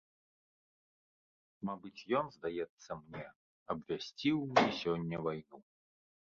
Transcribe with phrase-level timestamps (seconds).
[1.69, 3.25] Мабыць, ён, здаецца мне,
[3.75, 5.57] абвясціў мне сёння вайну.